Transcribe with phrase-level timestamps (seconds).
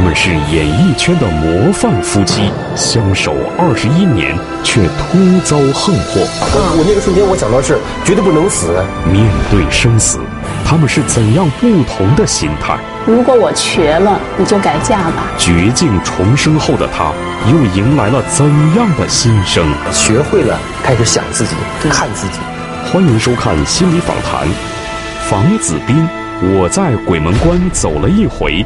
[0.00, 4.34] 他们是演艺圈的模范夫妻，相守二十一年，
[4.64, 6.26] 却突遭横祸。
[6.40, 8.68] 我我那个瞬间，我想到是绝对不能死。
[9.12, 10.18] 面对生死，
[10.64, 12.78] 他们是怎样不同的心态？
[13.04, 15.28] 如果我瘸了，你就改嫁吧。
[15.36, 17.12] 绝境重生后的他，
[17.52, 19.68] 又迎来了怎样的新生？
[19.92, 21.52] 学会了开始想自己，
[21.90, 22.38] 看自己。
[22.90, 24.48] 欢迎收看心理访谈，
[25.28, 26.08] 房子斌，
[26.40, 28.64] 我在鬼门关走了一回。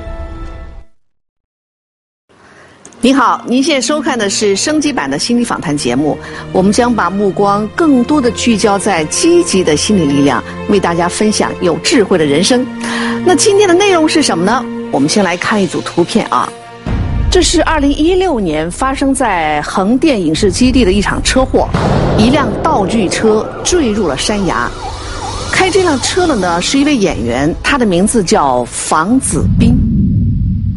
[3.04, 6.16] 您好，您现在收看的是升级版的心理访谈节目，
[6.52, 12.66] 我们将把目光更多的聚焦在积极的心理力量，为大家分享有智慧的人生。
[13.26, 14.64] 那今天的内容是什么呢？
[14.90, 16.50] 我们先来看一组图片啊，
[17.30, 21.68] 这是二零一六年发生在横店影视基地的一场车祸，
[22.16, 24.66] 一辆道具车坠入了山崖，
[25.52, 29.76] 开这辆车的呢是一位演员，他的名字叫房子斌。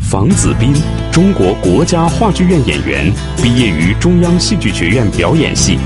[0.09, 0.73] 房子斌，
[1.11, 3.11] 中国国家话剧院演员，
[3.43, 5.77] 毕业于中央戏剧学院表演系，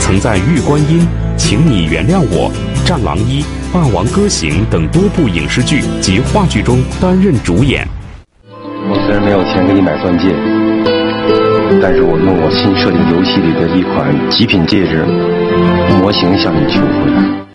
[0.00, 1.00] 曾在《玉观音》
[1.36, 2.50] 《请你原谅我》
[2.88, 3.42] 《战狼一》
[3.74, 7.86] 《霸王歌行》等多部影视剧及话剧中担任主演。
[8.88, 10.34] 我虽然没有钱给你买钻戒，
[11.82, 15.04] 但是我用我新设定游戏里的一款极品戒指
[16.00, 17.45] 模型向你求婚。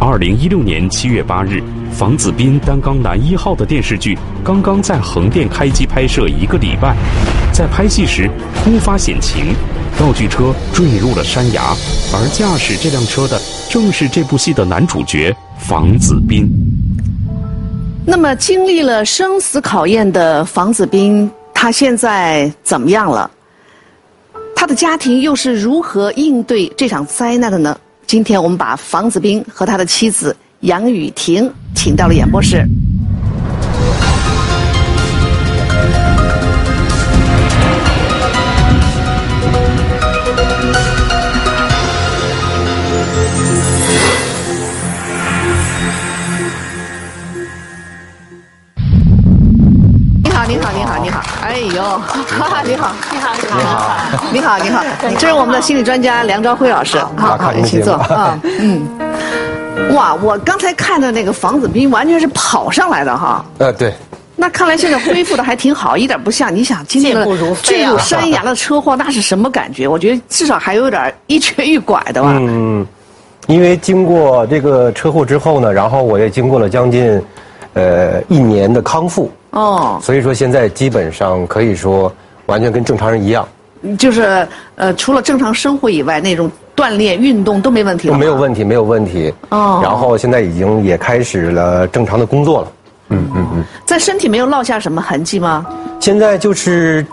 [0.00, 6.96] 二零一六年七月八日，房子斌担纲男一号的电视剧刚刚在横店开机拍摄一个礼拜，
[7.52, 9.54] 在拍戏时突发险情，
[9.98, 11.62] 道具车坠入了山崖，
[12.12, 16.46] 而驾驶这辆车的正是这部戏的男主角房子斌。
[18.04, 23.30] 那么，经历了生死考验的房子斌，他现在怎么样了？
[24.54, 27.78] 他的家庭又是如何应对这场灾难的呢？
[28.06, 32.66] 今天我们把房子斌和他的妻子杨雨婷请到了演播室。
[50.44, 51.22] 好，你好，你好，你好！
[51.42, 54.82] 哎呦，哈哈，你好，你好，你好，你好，你好，
[55.18, 56.98] 这是我们的心理专家梁朝辉老师。
[57.16, 58.38] 好好，请坐啊。
[58.60, 58.86] 嗯，
[59.94, 63.42] 哇，我刚才看的那个房子斌完全是跑上来的哈。
[63.56, 63.94] 呃，对。
[64.36, 67.26] 那看来现在恢复的还挺好，一点不像你想经历了
[67.62, 69.88] 坠入山崖的车祸，那是什么感觉？
[69.88, 72.36] 我觉得至少还有点一瘸一拐的吧。
[72.38, 72.86] 嗯，
[73.46, 77.22] 因为经过这个车祸之后呢，然后我也经过了将近，
[77.72, 79.32] 呃，一年的康复。
[79.54, 79.98] 哦。
[80.02, 82.12] 所以说现在基本上可以说
[82.46, 83.48] 完全跟正常人一样。
[83.98, 88.08] 就是呃，除了正常生活以外，那种锻炼运动都没问题。
[88.08, 89.32] 都没有问题，没有问题。
[89.50, 89.80] 哦。
[89.82, 92.72] 然后现在已经也开始了正常的工作了。
[93.10, 95.66] 嗯嗯嗯，在身体没有落下什么痕迹吗？
[96.00, 97.06] 现在就是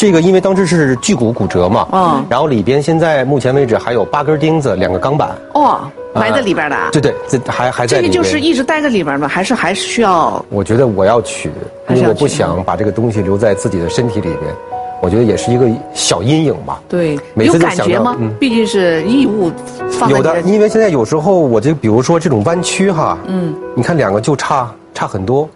[0.00, 5.36] 这个，因为当时是距骨骨折嘛，嗯，然后里边现在目前为止还有八根钉子，两个钢板。
[5.52, 5.78] 哦，
[6.14, 6.76] 埋在里边的。
[6.90, 8.00] 对对，这还还在。
[8.00, 9.28] 这个就是一直待在里边吗？
[9.28, 10.42] 还是还是需要？
[10.48, 11.50] 我觉得我要取，
[11.90, 14.40] 因为我不想把这个东西留在自己的身体里边。
[15.02, 16.80] 我觉得也是一个小阴影吧。
[16.88, 18.16] 对，有感觉吗？
[18.38, 19.52] 毕竟是异物
[19.90, 24.72] 放有的，因为现在有时候我就比如说这种弯曲哈，嗯，你看两个就差。
[24.94, 25.46] 差很多，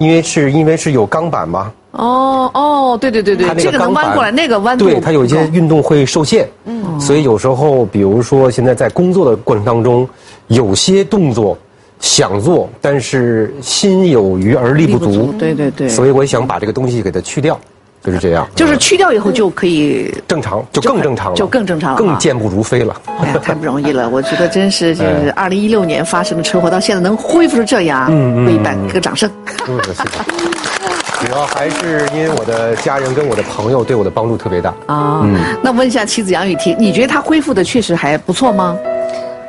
[0.00, 1.70] 因为是因为是有钢板嘛。
[1.96, 6.48] 哦哦，对对对对，这个能弯过来，那个弯对它有一些运动会受限。
[6.64, 10.08] 嗯，所以有时候，比如说现在在工作的过程当中，
[10.48, 11.56] 有些动作
[12.00, 15.32] 想做，但是心有余而力不足。
[15.38, 15.88] 对对对。
[15.88, 17.58] 所以我想把这个东西给它去掉。
[18.02, 22.94] 就是这样，就是去掉以后就可以正常，就更正常了，就更正常了，更健步如飞了。
[23.18, 24.10] 哎呀，太不容易了！
[24.10, 29.30] 我觉得真是，就是 二零一六年发生的车祸，到现在能恢复成这样，嗯嗯，给个掌声。
[29.66, 31.03] 嗯，谢谢。
[31.24, 35.22] 主要还是因为我的家人跟我的朋友对我的帮助特别大啊。
[35.24, 38.76] 嗯，那问一下妻子杨雨婷，你觉得她恢复的确实还不错吗？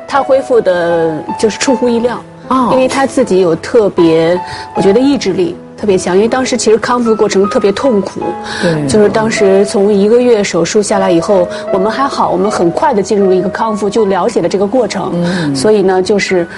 [0.08, 4.40] 她恢复的就是出乎意料啊，因为她自己有特别，
[4.74, 5.54] 我觉得意志力。
[5.78, 8.22] 特别强，因为当时其实康复的过程特别痛苦，
[8.62, 16.48] 对，就是当时从一个月手术下来以后，我们还好，我们很快的进入了一个康复，就了解了这个过程，嗯，所以呢，就是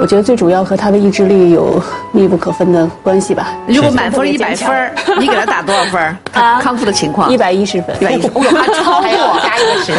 [0.00, 1.80] 我觉得最主要和他的意志力有
[2.10, 3.54] 密不可分的关系吧。
[3.66, 6.16] 如果满分一百分， 你给他打多少分？
[6.32, 7.30] 他，康复的情况。
[7.30, 8.42] 一百一十分，一百一十分，
[8.82, 9.40] 超过。
[9.42, 9.92] 加一个十，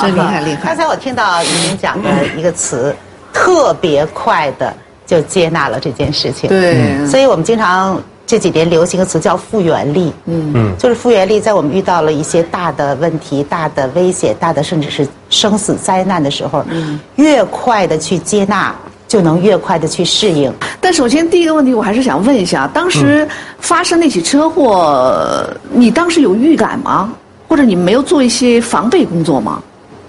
[0.00, 0.60] 真厉害厉害。
[0.64, 2.96] 刚才我听到您讲的一个词，
[3.30, 4.72] 特别快的
[5.04, 8.00] 就接纳了这件事情，对，所以我们经常。
[8.24, 10.52] 这几年流行个词叫复原力，嗯。
[10.54, 18.74] 嗯，就是复原力，在我们遇到了一些大的问题、大的危险、大的甚至是生死灾难的时候，嗯，越快的去接纳，
[19.12, 20.50] 就能越快的去适应。
[20.80, 23.28] 但首先第一个问题，我还是想问一下，当时
[23.58, 27.12] 发生那起车祸，你当时有预感吗？
[27.46, 29.62] 或者你没有做一些防备工作吗？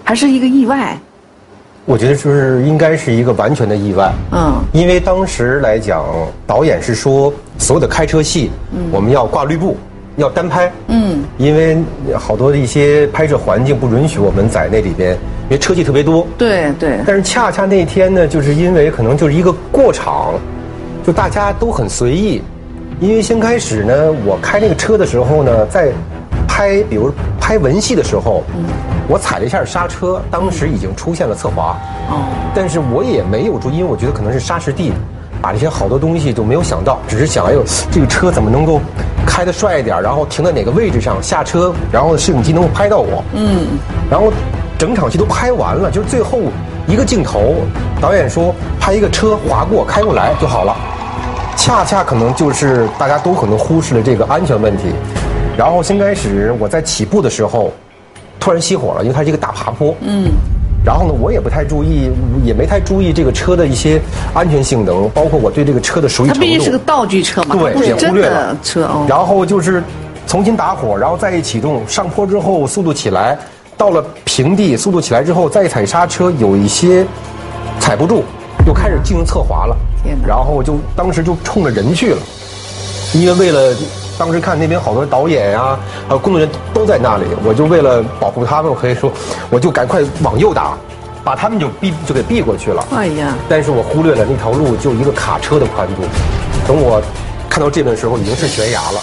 [0.06, 0.98] 还是一个意外？
[1.84, 4.10] 我觉得就是应该是一个完全的意外。
[4.32, 6.02] 嗯，因为当时来讲，
[6.48, 8.52] 导演是说所有的开车戏，
[8.90, 9.76] 我们要挂绿布，
[10.18, 10.72] 要单拍。
[10.88, 11.78] 嗯，因为
[12.18, 15.14] 好多的一些拍摄环境不允许我们在那里边，
[15.46, 16.28] 因为车技特别多。
[16.38, 17.00] 对对。
[17.06, 20.34] 但是恰恰那天呢，就是因为可能就是一个过场，
[21.06, 22.42] 就大家都很随意。
[23.00, 23.94] 因为先开始呢，
[24.26, 25.92] 我开那个车的时候呢，在
[26.48, 28.44] 拍，比如拍文戏的时候。
[29.06, 31.78] 我踩了一下刹车，当时已经出现了侧滑，
[32.10, 32.24] 哦，
[32.56, 34.94] 但是我也没有注意，因为我觉得可能是沙石地，
[35.44, 37.62] 把这些好多东西都没有想到，只是想，哎呦，
[37.92, 38.80] 这个车怎么能够
[39.28, 43.78] 开得帅一点，然后停在哪个位置上下车，然后摄影机能够拍到我，嗯，
[44.10, 44.32] 然后
[44.78, 46.40] 整场戏都拍完了，就是最后
[46.88, 47.56] 一个镜头，
[48.00, 50.74] 导演说拍一个车划过开过来就好了，
[51.58, 54.94] 恰恰可能就是大家都可能忽视了这个安全问题，
[55.58, 57.70] 然后先开始我在起步的时候。
[58.40, 59.96] 突然熄火了，因为它是一个大爬坡。
[60.02, 60.30] 嗯，
[60.86, 62.12] 然后呢，我也不太注意，
[62.44, 64.02] 也没太注意这个车的一些
[64.34, 66.40] 安全性能，包括我对这个车的熟悉程度。
[66.40, 68.90] 它毕竟是个道具车嘛，对，也忽略了车。
[69.08, 69.82] 然后就是
[70.28, 73.38] 重新打火，然后再一启动，上坡之后速度起来，
[73.78, 77.06] 到了平地速度起来之后再踩刹车，有一些
[77.80, 78.24] 踩不住，
[78.68, 79.78] 又开始进行侧滑了。
[80.04, 80.18] 天！
[80.28, 82.18] 然后就当时就冲着人去了，
[83.14, 83.74] 因为为了。
[84.18, 85.78] 当时看那边好多导演呀，
[86.08, 89.12] 还有工作人员都在那里，我就为了保护他们，我可以说，
[89.50, 90.78] 我就赶快往右打，
[91.24, 92.86] 把他们就避就给避过去了。
[92.96, 93.36] 哎呀！
[93.50, 96.04] 但是我忽略了那条路就一个卡车的宽度，
[96.68, 97.02] 等我
[97.50, 99.00] 看到这边的时候已经是悬崖了，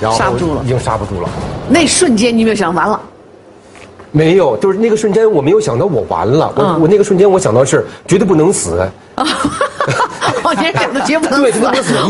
[0.00, 1.28] 然后刹不住了，已经刹不住了。
[1.68, 3.00] 那瞬间你没有想完了？
[4.10, 8.80] 没有，就是那个瞬间我没有想到我完了，我我那个瞬间我想到是绝对不能死。
[9.16, 9.24] 哦，
[10.56, 11.60] 你想的绝不能死，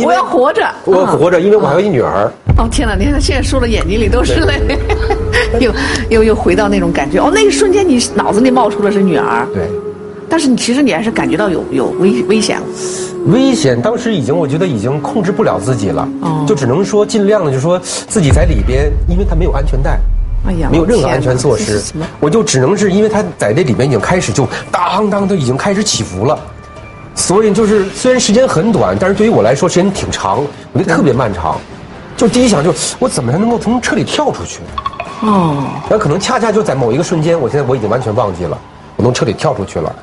[0.04, 2.30] 我要活着，我活着，因为我还有一女儿。
[2.56, 4.78] 哦天哪，你看现在说的眼睛里都是泪，
[5.60, 5.72] 又
[6.10, 7.18] 又又回到那种感觉。
[7.20, 9.46] 哦，那个瞬间你脑子里冒出的是女儿。
[9.54, 9.62] 对，
[10.28, 12.60] 但是你其实你还是感觉到有有危危险。
[13.26, 16.08] 危险，当时已经我觉得已经控制不了自己了，
[16.46, 19.98] 就只能说尽量的就说自己在里边，因为他没有安全带，
[20.46, 21.82] 哎呀，没有任何安全措施，
[22.20, 26.38] 我就只能是因为他在这里面已经开始就当当都已经开始起伏了。
[27.14, 30.38] 所以就是，虽然时间很短，但是对于我来说时间挺长，
[30.72, 31.58] 我觉得特别漫长。
[32.16, 34.60] 就第一想，就我怎么才能够从车里跳出去？
[35.22, 38.56] 哦，那可能恰恰就在某一个瞬间，我现在我已经完全忘记了，
[38.96, 39.94] 我从车里跳出去了。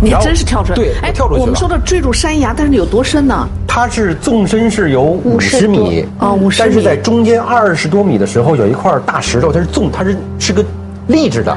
[0.00, 0.74] 你真是跳出来？
[0.76, 1.40] 对，哎，跳出去了。
[1.40, 3.48] 我们说的坠入山崖，但是有多深呢？
[3.66, 6.68] 它是纵深是有五十米，啊，五十米。
[6.68, 10.64] 但是在中间二十多米的时候，有一块大石头，它是纵，它是是个
[11.06, 11.56] 立着的。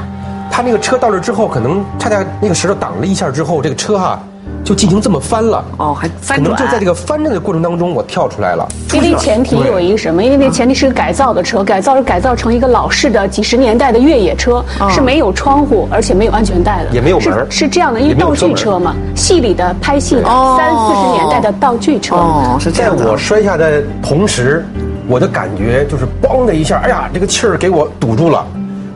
[0.50, 4.22] 它那个车到这之后，可能恰恰那个石头挡了一下之后，这个车哈。
[4.64, 8.66] 就进行这么翻了哦，还翻可能就在这个翻转的过程当中，我跳出来了。
[8.92, 10.22] 因为前提有一个什么？
[10.22, 17.46] 因为那前提是个改造的车，改造是改造成一个老式的几十年代的越野车，是没有窗户，而且没有安全带的，也没有门。
[17.50, 22.14] 是这样的，因为道具车嘛，戏里的拍戏的三四十年代的道具车。
[22.14, 24.64] 哦，是在我摔下的同时，
[25.08, 28.46] 我的感觉就是嘣的一下，哎呀，这个气儿给我堵住了。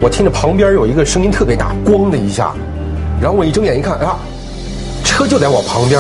[0.01, 2.53] 我听着旁边有一个声音特别大，咣的一下，
[3.21, 4.15] 然后我一睁眼一看，哎呀。
[5.17, 5.99] 车就在我旁边，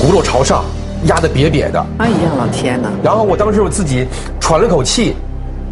[0.00, 0.64] 轱辘朝上，
[1.06, 1.84] 压得瘪瘪的。
[1.98, 2.88] 哎呀，老天哪！
[3.02, 4.06] 然后我当时我自己
[4.38, 5.16] 喘了口气，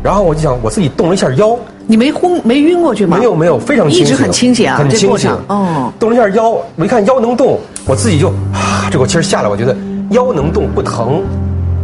[0.02, 1.56] 然后我就想我自己动了一下腰。
[1.87, 3.16] 你没昏没晕过去吗？
[3.16, 5.30] 没有没有，非常清醒，一直很清醒啊，很清醒。
[5.47, 9.76] 哦，动了一下腰，我一看腰能动，我自己就啊，这口气下来，我觉得
[10.11, 11.23] 腰能动不疼。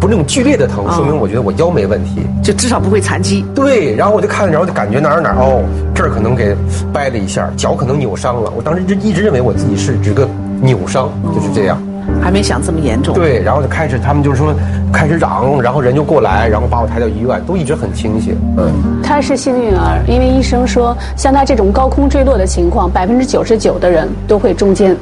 [0.01, 3.43] 不是那种剧烈的疼，说明我觉得我腰没问题，就至少不会残疾。
[3.55, 5.63] 对，然后我就看，然后就感觉哪儿哪儿哦，
[5.95, 6.55] 这儿可能给
[6.93, 8.53] 掰了一下，脚可能扭伤了。
[8.55, 10.29] 我当时就一直认为我自己是这个
[10.65, 11.79] 扭伤，就是这样，
[12.23, 13.15] 还没想这么严重。
[13.15, 14.55] 对，然后就开始他们就是说
[14.93, 18.37] 开始嚷，然后人就过来，然后把我抬到医院，都一直很清醒。
[18.57, 24.97] 嗯，他是幸运儿，因为医生说像他这种高空坠落的情况，百分之九十九的人都会中间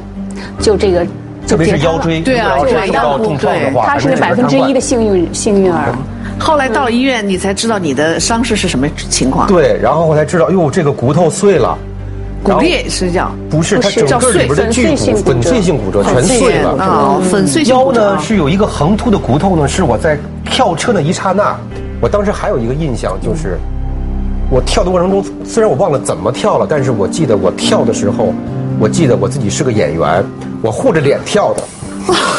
[0.58, 1.06] 就这个。
[1.44, 5.92] 特别是腰椎，对啊，受到重创的话，他是百分之一的幸运幸运儿。
[6.38, 9.46] 后来到了医院，你才知道你的伤势是什么情况。
[9.48, 11.76] 对，然后我才知道，哟，这个骨头碎了，
[12.42, 21.56] 骨裂是这样不是，它整个里边的巨骨粉碎性骨折全碎了啊，粉碎性腰呢是有一个横突的骨头呢，是我在跳车那一刹那，
[22.00, 23.58] 我当时还有一个印象就是，
[24.50, 28.32] 我跳的过程中，虽然我忘了怎么跳了，但是我记得我跳的时候。
[28.80, 30.24] 我记得我自己是个演员，
[30.60, 31.62] 我护着脸跳的。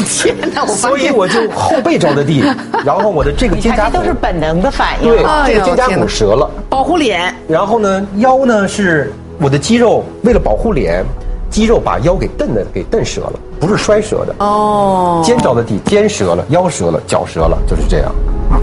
[0.06, 0.66] 天哪！
[0.66, 2.44] 所以我就后背着的地，
[2.84, 5.10] 然后我的这个肩胛骨都是本能的反应。
[5.10, 7.34] 对，这个肩胛骨折了，保护脸。
[7.48, 11.04] 然后呢，腰呢是我的肌肉，为了保护脸，
[11.50, 13.34] 肌肉把腰给蹬的给蹬折了。
[13.60, 14.36] 不是摔折的。
[14.40, 18.14] 哦，肩着的地，肩折了，腰折了，脚折了，就是这样。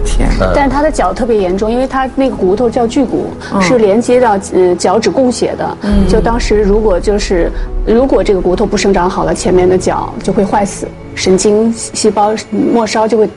[0.03, 0.27] 天！
[0.55, 3.27] 但是他的脚特别严重，因为他那个骨头叫距骨，
[3.59, 5.77] 是连接到呃脚趾供血的。
[5.81, 7.51] 嗯，就当时如果就是
[7.85, 13.29] 如果这个骨头不生长好了，前面的脚就会坏死，神经细胞末梢就会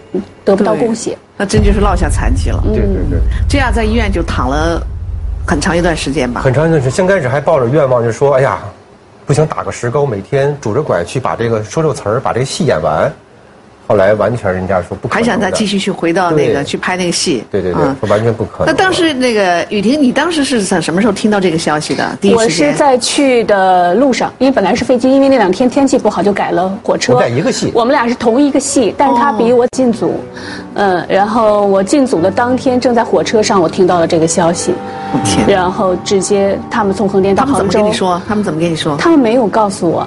[0.44, 1.16] 得不到供血。
[1.36, 2.62] 那真就是落下残疾了。
[2.66, 3.18] 对对对。
[3.48, 4.80] 这样在医院就躺了
[5.46, 6.40] 很长一段时间吧。
[6.40, 8.58] 很长一段时间，先开始还抱着愿望，就说：“哎呀，
[9.26, 13.12] 不行，打个石膏，每天拄着拐去把这个说这个词儿，把这个戏演完。”
[13.86, 17.44] 后来完全人家说不可能，还想再继续去回到那个去拍那个戏。
[17.50, 18.66] 对对对，说完全不可能。
[18.66, 22.16] 那当时那个雨婷，你当时是在什么时候听到这个消息的？
[22.34, 27.18] 我是在去的路上，因为本来是飞机，因为那两天天气不好，就改了火车。
[27.18, 27.70] 在一个戏。
[27.74, 30.14] 我们俩是同一个戏，但是他比我进组，
[30.74, 34.74] 嗯，然后我进组的当天正在火车上，我听到了这个消息，
[35.46, 37.58] 然后直接他们从横店到杭州。
[37.58, 38.22] 他们怎么跟你说？
[38.26, 38.96] 他们怎么跟你说？
[38.96, 40.06] 他们没有告诉我。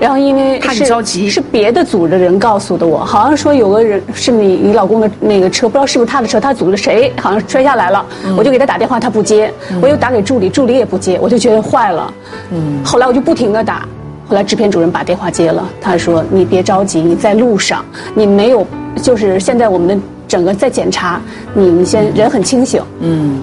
[0.00, 9.52] 然后因为是着急，是别的组的人告诉的我，好像说有个人是你你老公的那个车，不知道是不是他的车，他组的谁好像摔下来了，我就给他打电话，他不接，
[9.82, 12.14] 我又打给助理，助理也不接，我就觉得坏了。
[12.50, 13.88] 嗯，后来我就不停的打，
[14.28, 18.64] 后来制片主任把电话接了，他说你别着急，你在路上，你没有，
[19.02, 21.20] 就是现在我们的整个在检查，
[21.52, 22.80] 你你先人很清醒。
[23.00, 23.40] 嗯，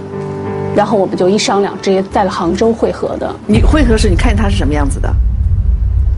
[0.73, 3.35] 然后我们就一商量，直接在了杭州会合的。
[3.45, 5.13] 你会合时你看见他是什么样子的？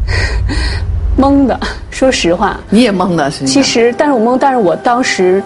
[1.18, 1.60] 懵的，
[1.90, 3.46] 说实话，你也懵的，是。
[3.46, 5.42] 其实，但是我懵，但是我当时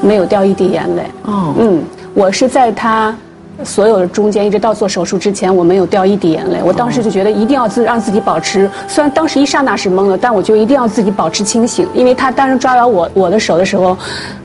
[0.00, 1.02] 没有掉一滴眼泪。
[1.22, 1.82] 哦，嗯，
[2.14, 3.14] 我是在他
[3.62, 6.58] 所有的中间，一直到做手术之前，我没有掉一滴眼泪。
[6.64, 13.96] 我当时就觉得一定要自让自己保持，虽然当时一刹那是懵的，但我就一定要自己保持清醒，因为他当时抓到我我的手的时候，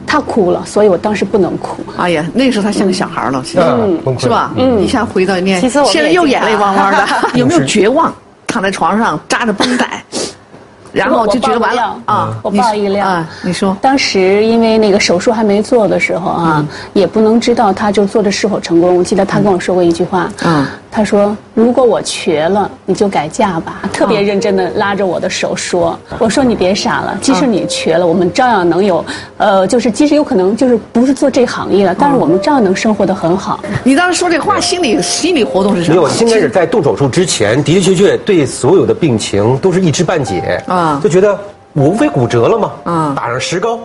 [0.06, 1.78] 他哭了，所以我当时不能哭。
[1.98, 4.54] 哎呀，那个时候他像个小孩了，嗯，是吧？
[4.56, 8.14] 嗯，一下回到那，现在又眼泪汪汪的， 有没有绝望？
[8.48, 10.04] 躺在床上扎着绷带，
[10.92, 12.34] 然后我就觉得完了啊！
[12.42, 13.30] 我报一辆啊！
[13.44, 18.96] 你说，当时因为那个手术还没做的时候啊，也不能知道他就做的是否成功。
[18.96, 20.66] 我记得他跟我说过一句话，嗯，
[20.98, 29.06] 他说：“如果我瘸了，你就改嫁吧。”特别认真的拉着我的手说：“我说你别傻了，即使你瘸了，我们照样能有，
[29.38, 36.02] 呃，就是即使有可能就是不是做这行业了，但是我们照样能生活的很好。”你当时说这话，心理心理活动是什么？
[36.02, 41.40] 没有，先开始在动手术之前，的的确确对所有的病情都是一知半解啊，就觉得
[41.74, 43.78] 我无非骨折了嘛，嗯，打上石膏，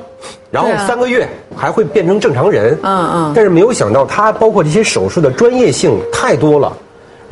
[0.50, 6.73] 然后三个月还会变成正常人，嗯嗯，但是没有想到他包括这些手术的专业性太多了。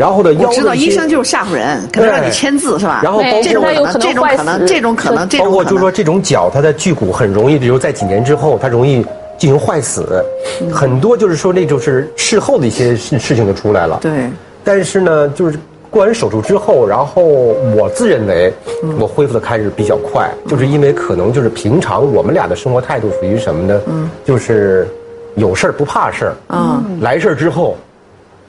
[0.01, 0.35] 然后呢？
[0.39, 3.03] 我知道医生就是吓唬人，可能让你签字是吧？
[3.05, 9.05] 然后包括这种可能，这种可能，这种可能，包括就是说这种脚它的距骨很容易，比如在几年之后它容易
[9.37, 10.25] 进行坏死，
[10.73, 13.99] 很多就是说那就是事后的一些事事情就出来了。
[14.01, 14.11] 对。
[14.65, 15.59] 但是呢，就是
[15.91, 18.51] 过完手术之后，然后我自认为
[18.99, 23.79] 我恢复的开始比较快，就是因为可能就是平常我们俩的生活态度属于什么呢？
[23.87, 24.09] 嗯。
[24.25, 24.89] 就是
[25.35, 26.35] 有事儿不怕事儿。
[26.49, 26.99] 嗯。
[27.03, 27.77] 来事儿之后，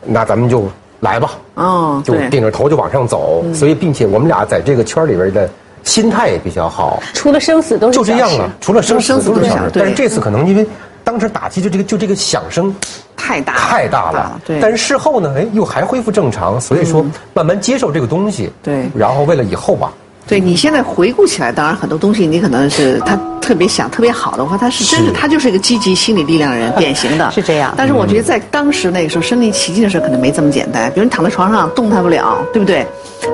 [0.05, 0.63] 那咱们就。
[1.01, 5.49] 来吧，哦，就顶着头就往上走，所以并且我们俩在这个圈里边的
[5.83, 7.01] 心态也比较好。
[7.13, 9.71] 除了生死都是就这样了，除了生生死都是小事。
[9.73, 10.65] 但是这次可能因为
[11.03, 12.73] 当时打击就这个就这个响声
[13.17, 14.59] 太大太大了，对。
[14.61, 18.89] 但是事后呢，哎，又还恢复正常，所以说慢慢接受这个东西，对。
[18.95, 19.91] 然后为了以后吧。
[20.27, 27.29] 对你现在回顾起来，当然很多东西你可能是他特别想特别好的话，他是真是他就是一个积极心理力量人，典型的。
[27.31, 27.73] 是这样。
[27.75, 30.89] 但是我觉得在当时那个时候身临其境的时候，可能没这么简单。
[30.93, 32.85] 比如你躺在床上动弹不了，对不对？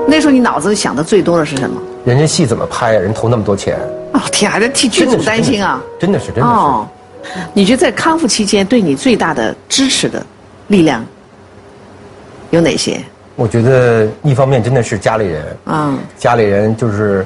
[0.08, 1.79] 那时候你脑子想的最多的是什么？
[2.03, 3.00] 人家戏怎么拍啊？
[3.00, 3.77] 人投那么多钱。
[4.13, 5.79] 哦天，还在替剧组担心啊！
[6.00, 6.48] 真的是真的是。
[6.48, 6.88] 哦，
[7.53, 10.25] 你觉得在康复期间对你最大的支持的
[10.67, 11.06] 力量
[12.50, 13.00] 有哪些？
[13.38, 17.24] 我觉得一方面真的是家里人，嗯，家里人就是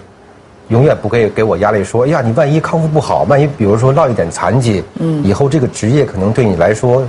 [0.67, 7.01] 永远不给给我压力，说，哎呀，你万一康复不好，万一比如说落一点残疾，嗯，以后这个职业可能对你来说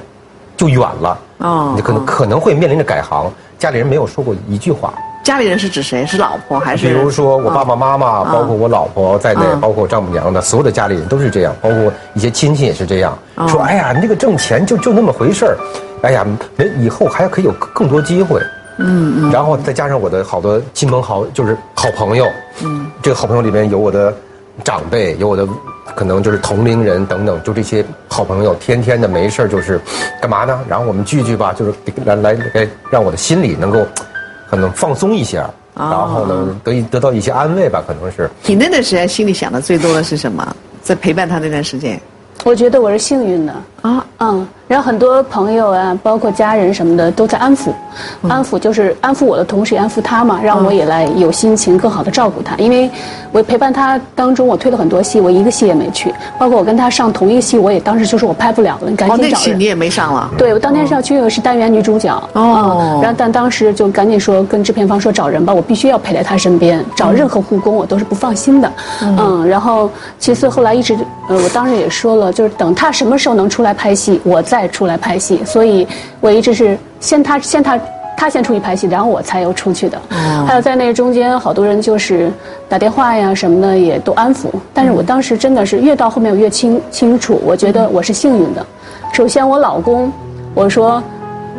[0.57, 3.29] 就远了，哦，你可能可能会面临着改行。
[3.59, 4.95] 家里人没有说过一句话。
[5.25, 6.07] 家里人是指谁？
[6.07, 6.87] 是老婆还是？
[6.87, 13.19] 比如说我爸爸妈妈，包括我老婆在内，包括我丈母娘的所有的家里人都是这样，包括一些亲戚也是这样，
[13.49, 15.57] 说，哎呀，你这个挣钱就就那么回事儿，
[16.03, 16.25] 哎呀，
[16.57, 18.41] 人以后还可以有更多机会。
[18.79, 22.27] 嗯嗯，然后再加上我的好多亲朋好就是好朋友，
[22.63, 24.15] 嗯，这个好朋友里面有我的
[24.65, 25.47] 长辈，有我的
[25.95, 29.81] 可能就是同龄人等等，就这些好朋友，天天的没事就是
[30.21, 30.61] 干嘛呢？
[30.69, 31.73] 然后我们聚聚吧，就是
[32.05, 33.87] 来来来，让我的心里能够
[34.49, 38.31] 可能放松一下，然后呢得以得到一些安慰吧，可能是。
[38.47, 40.57] 你那段时间心里想的最多的是什么？
[40.83, 42.01] 在陪伴他那段时间，
[42.45, 44.47] 我觉得我是幸运的啊，嗯。
[44.69, 47.75] 然后很多朋友啊，包括家人什么的，都在安抚，
[48.27, 52.57] 安抚就是安抚我的同时也安抚他嘛，让我也来有心情更好的照顾他。
[52.57, 52.91] 因为
[53.33, 56.15] 我陪伴他当中，我推了很多戏，我一个戏也没去。
[56.39, 59.31] 包括我跟他上同一个戏，我也当时就说我拍不了了，你赶紧找人。
[59.31, 60.31] 那戏你也没上了？
[60.39, 62.11] 对，我当天是要去的是单元女主角。
[62.33, 62.99] 哦。
[63.03, 68.73] 然后但当时就赶紧说跟制片方说找人吧，我必须要陪在他身边，找任何护工我都是不放心的。
[69.03, 69.47] 嗯。
[69.47, 70.97] 然后其次后来一直，
[71.29, 74.63] 呃，我当时也说了，就是等他什么时候能出来拍戏，我再。
[74.73, 75.87] 出来拍戏，所以
[76.19, 77.79] 我一直是先他先他
[78.17, 80.01] 他先出去拍戏，然后我才又出去的。
[80.47, 82.33] 还有在那中间，好多人就是
[82.71, 84.47] 打电话呀什么的，也都安抚。
[84.73, 88.65] 但是我当时真的是越到后面我越清清楚，我觉得我是幸运的。
[89.13, 90.11] 首先我老公，
[90.55, 91.03] 我说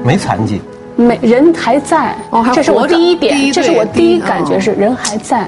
[0.03, 0.60] 没残疾，
[0.95, 2.15] 没人还在，
[2.51, 5.48] 这是我第一点，这是我第一感觉是人还在，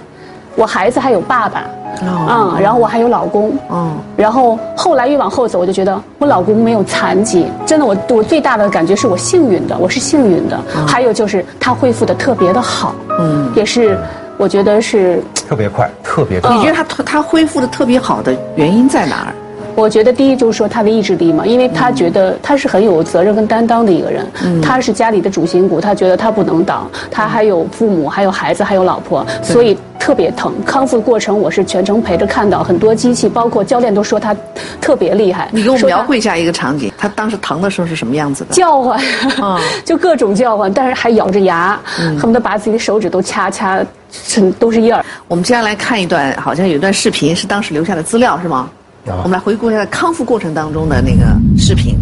[0.56, 1.66] 我孩子还有爸爸。
[2.02, 10.60] 嗯，然后我还有老公，嗯，然后后来越往后走，我就觉得我老公没有残疾，真的，我我最大的感觉是我幸运的，我是幸运的。
[10.88, 13.98] 还有就是他恢复的特别的好，嗯，也是
[14.38, 16.56] 我觉得是特别快，特别快。
[16.56, 19.34] 你觉得他他恢复的特别好的原因在哪儿？
[19.76, 24.26] 我觉得第一就是说他的意志力嘛，因为他觉得他是很有责任跟担当的一个人，
[24.62, 30.54] 他是家里的主心骨，他觉得他不能倒，他还有父母，还有孩子，还有老婆，所以特别疼。
[30.66, 34.36] 康复过程我是全程陪着看到，很多机器，包括教练都说他
[34.80, 35.50] 特别厉害。
[35.52, 38.54] 你给我描绘一下一个场景，他当时疼的时候是什么样子的？
[38.54, 39.00] 叫唤，
[39.84, 43.84] 就各种叫唤，但是还咬着牙，恨不得把自己的手指都掐掐
[44.28, 45.04] 成都是印儿。
[45.28, 48.70] 我们接下来看一段，好像有一段视频是当时留下的资料，是吗？
[49.08, 51.26] 我们来回顾一下康复过程当中的那个
[51.58, 51.96] 视频。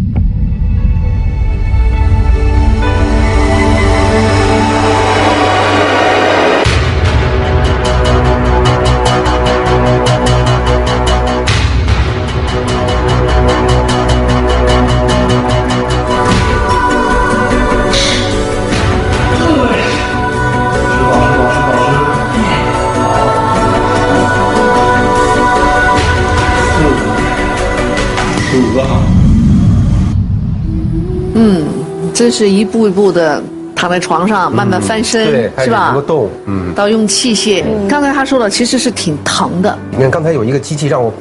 [32.34, 33.40] 是一步一步的
[33.76, 35.24] 躺在床上，慢慢翻身，
[35.56, 35.92] 是吧？
[35.94, 37.62] 个动，嗯，到用器械。
[37.88, 39.78] 刚才他说了，其实是挺疼的。
[39.92, 41.12] 你看刚才有一个机器让我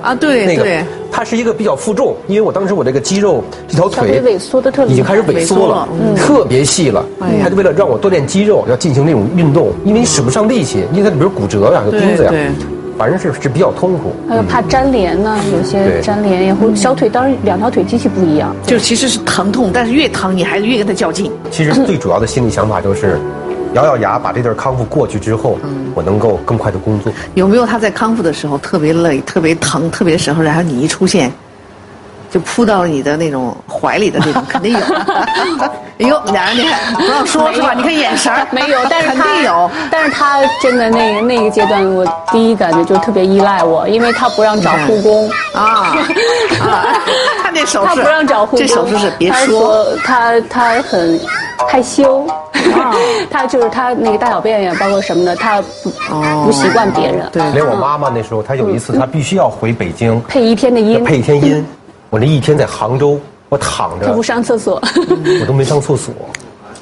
[0.00, 0.64] 啊，对，那个
[1.10, 7.04] 它是一个比较负重，因为我当时我这个肌肉这条腿萎缩的特已经开始萎缩了，特别细了。
[7.42, 12.32] 他就为了让我锻炼肌肉，要进行那种运动，因为你使不上力气，因为它里边骨折呀，有钉子呀。
[13.02, 21.28] 反正是是比较痛苦，还有怕粘连呢，有些粘连也会小腿，当然两条腿机器不一样，就其实是疼痛，但是越疼你还是越跟他较劲。
[21.50, 23.18] 其实最主要的心理想法就是，
[23.74, 25.58] 咬咬牙把这段康复过去之后，
[25.96, 27.12] 我能够更快的工作。
[27.34, 31.28] 有没有他在康复的时候特别累、特别疼、特别时候，然后你一出现？
[32.32, 34.80] 就扑到你的那种怀里的那种，肯定有。
[36.00, 37.74] 哎呦，俩人你看不让说是吧？
[37.76, 39.70] 你看眼神没有，但是肯定有。
[39.90, 45.94] 但是他真的那个那个阶段，我第一感觉就特别依赖我，因为他不让找护工啊。
[47.42, 49.86] 他那手势，他不让找护工，这手势是别说。
[50.02, 51.20] 他他很
[51.68, 52.26] 害羞，
[53.30, 55.92] 他就是他那个大小便呀，包括什么的，他不
[56.46, 57.28] 不习惯别人。
[57.30, 61.64] 对，连我妈妈那时候，她有一次她必须要回北京配一天的音，配一天音。
[62.12, 64.74] 我那一天在杭州，我躺着，他不上厕所，
[65.40, 66.12] 我都没上厕所，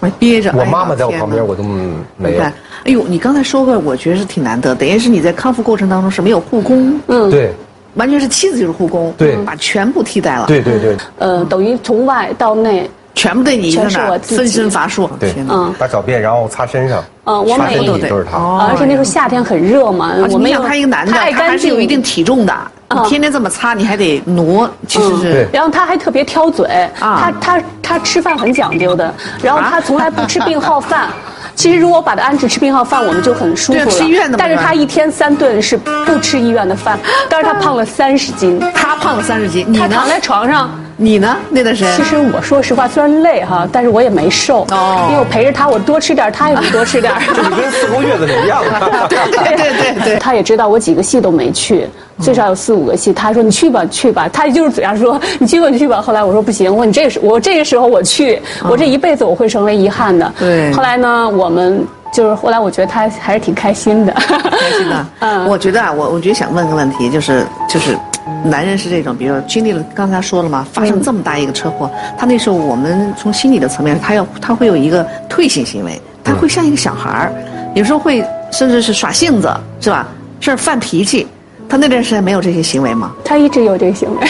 [0.00, 0.52] 我憋着。
[0.56, 2.42] 我妈妈在我旁边，我都没有。
[2.42, 7.52] 哎呦，你刚才说过，我觉得是挺难得，等于是你在康复过程当中是没有护工，嗯，对，
[7.94, 12.90] 完全是妻子就是护工，对，把全部替代了，对对对，呃，等于从外到内
[13.20, 22.54] 全部对你在那分身乏术，对，嗯，大小便然后擦身上，嗯，我每都是他，而且那时候夏天很热嘛，我没有他一个男的，他还是有一定体重的。
[22.94, 25.46] 你天天这么擦，你还得挪，其实是。
[25.52, 26.66] 然后他还特别挑嘴，
[26.98, 31.08] 他他他吃饭很讲究的，然后他从来不吃病号饭。
[31.56, 33.86] 其实如果把他安置吃病号饭，我们就很舒服了。
[33.86, 34.38] 吃医院的。
[34.38, 38.58] 但是他一天三顿是不吃医院的饭，但是他胖了三十斤。
[38.74, 40.70] 他胖了三十斤，他躺在床上。
[41.02, 41.34] 你呢？
[41.48, 41.96] 那段时间？
[41.96, 44.66] 其实我说实话，虽然累哈，但是我也没瘦，
[45.08, 47.10] 因为我陪着他，我多吃点，他也多吃点。
[47.34, 48.62] 就跟四姑月子是一样。
[49.08, 50.18] 对对对对。
[50.18, 53.14] 他也知道我几个戏都没去，最少有四五个戏。
[53.14, 60.70] 他说：“你去吧，去吧。”他就是嘴上说：“你去吧，你去吧。”后来我说：“不行，我你这时我这个时候我去，我这一辈子我会成为遗憾的。”对。
[60.74, 61.82] 后来呢，我们
[62.12, 64.12] 就是后来，我觉得他还是挺开心的。
[64.12, 65.06] 开心的。
[65.20, 65.48] 嗯。
[65.48, 67.96] 我觉得啊，我我觉得想问个问题，就是就是。
[68.44, 77.32] 男人是这种，比如说经历了刚才说了嘛，发生这么大一个车祸，他那时候我们从心理的层面，他要他会有一个退行行为，他会像一个小孩儿，
[77.74, 80.08] 有时候会甚至是耍性子，是吧？
[80.40, 81.26] 甚至犯脾气。
[81.68, 83.12] 他那段时间没有这些行为吗？
[83.24, 84.26] 他一直有这个行为。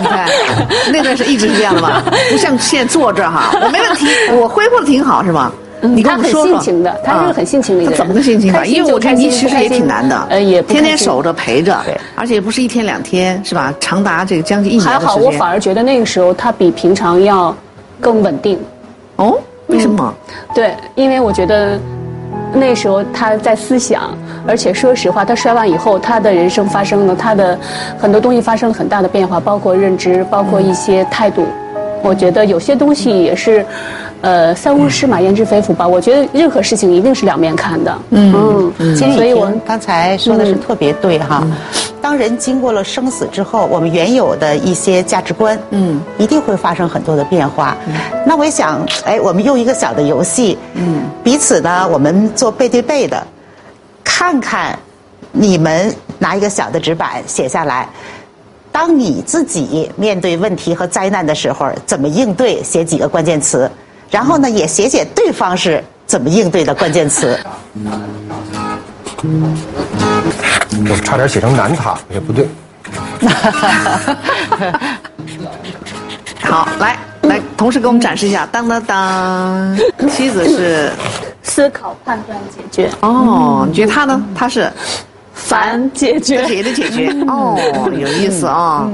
[0.00, 0.28] 你看，
[0.92, 2.02] 那段是一直是这样的吧？
[2.30, 5.52] 不像现在坐这儿哈，我没问题，我恢复的挺好，是吧？
[5.80, 6.52] 你跟我说说。
[6.52, 7.92] 他很性情的，他是个很性情的人。
[7.94, 8.64] 怎么个性情法？
[8.64, 11.76] 因为我看您其实也挺难的，呃，也天天守着陪着，
[12.14, 13.72] 而且不是一天两天，是吧？
[13.78, 17.54] 长达这个将近一年还好，我反而觉得那个时候他比平常要
[18.00, 18.58] 更稳定。
[19.16, 19.38] 哦，
[19.68, 20.14] 为什么？
[20.54, 21.78] 对，因为我觉得
[22.52, 27.58] 那时候他在思想，而且说实话，他摔完以后，他的人生发生了他的
[27.98, 31.46] 很多东西发生了很大的变化，包括认知，包括一些态度。
[32.02, 33.64] 我觉得有些东西也是。
[34.20, 35.86] 呃，三无师马焉知非福吧？
[35.86, 37.98] 我觉得任何事情一定是两面看的。
[38.10, 41.46] 嗯嗯，其实所以我们刚才说的是特别对哈。
[42.02, 47.76] 当人经过了生死之后，我们原有的一些价值观，嗯，一定会发生很多的变化。
[48.26, 53.24] 那我也想，哎，我们用一个小的游戏，嗯，彼此呢，我们做背对背的，
[54.02, 54.76] 看看
[55.30, 57.88] 你们拿一个小的纸板写下来，
[58.72, 62.60] 当你自己面对问题和灾难的时候，怎么应对？
[62.64, 63.70] 写几个关键词。
[64.10, 67.38] 然后呢，也写写对方是怎么应对的关键词。
[70.90, 72.48] 我差点写成难他，也不对。
[76.40, 78.48] 好，来来，同时给我们展示一下。
[78.50, 79.76] 当当当，
[80.08, 80.90] 妻子是
[81.42, 82.90] 思考、判断、解决。
[83.00, 84.24] 哦，你觉得他呢？
[84.34, 84.72] 他是
[85.34, 87.08] 烦解决，解的解决。
[87.26, 87.58] 哦，
[87.92, 88.88] 有意思啊。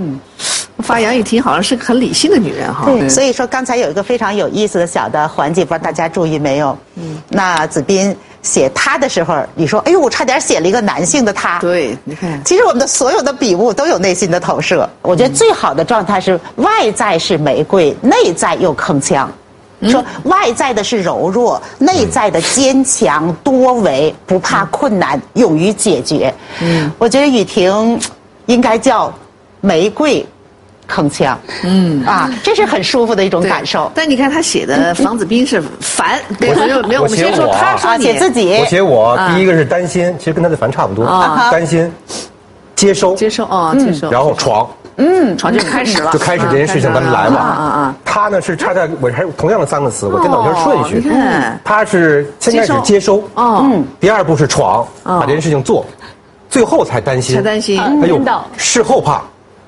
[0.84, 6.76] 发杨雨婷好像是个很理性的女人哈，对，所以说刚才有一个非常有意思的小的环节，不知道大家注意没有？
[6.96, 11.58] 嗯，那子斌写他的时候，你说，哎呦，我差点写了一个男性的他。
[11.60, 14.86] 对，你看，其实我们的所有的笔误都有内心的投射。
[15.00, 19.26] 我觉得最好的状态是外在是玫瑰，内在又铿锵。
[19.88, 26.32] 说外在的是柔弱，内在的坚强多维，不怕困难，勇于解决。
[26.60, 27.98] 嗯，我觉得雨婷
[28.46, 29.12] 应该叫
[29.62, 30.24] 玫瑰。
[30.88, 32.04] 铿锵，嗯。
[32.04, 33.90] 啊，这是很舒服的一种感受。
[33.94, 41.06] 但你看他写的房子斌是烦，没有没有，我们先说他说写自己，我写我第一个是担心，其实跟他的烦差不多，
[41.50, 41.90] 担心，
[42.76, 45.36] 接收接收啊接收，然后闯，嗯。
[45.38, 51.02] 闯就开始了，就开始这件事情咱们来吧啊啊，他呢是差在我还是同样的三个词，我颠倒一下顺序，
[51.64, 55.86] 他是先开始接收，嗯，第二步是闯，把这件事情做，
[56.50, 58.20] 最后才担心，才担心，哎呦，
[58.58, 59.22] 事后怕。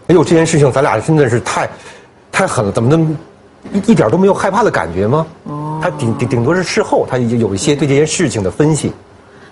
[0.09, 1.69] 哎呦，这件事情咱俩真的是太，
[2.31, 2.71] 太狠了！
[2.71, 3.17] 怎么能
[3.73, 5.27] 一一点都没有害怕的感觉吗？
[5.45, 8.93] 哦，他顶顶顶多是事后，他已经有一些对这件事情的分析。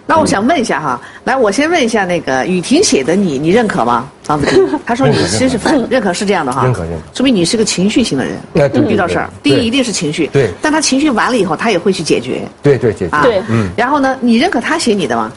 [0.06, 4.06] 那我想问一下哈，来，我先问一下那个雨婷写的你，你认可吗？
[4.22, 8.38] 张子平， 他说你其实是认可是这样的哈，认可认可，说明你是个情绪型的人。
[8.52, 12.42] 那对遇到事儿，第一一定是情绪，对，但他情绪完了以后，他也会去解决。
[12.62, 13.18] 对对解决。
[13.22, 13.70] 对，嗯。
[13.76, 15.32] 然后呢，你认可他写你的吗？